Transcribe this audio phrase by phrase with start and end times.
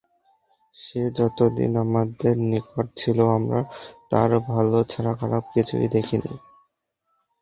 [0.75, 3.59] সে যতদিন আমাদের নিকট ছিল আমরা
[4.11, 6.33] তার ভাল ছাড়া খারাপ কিছুই দেখিনি।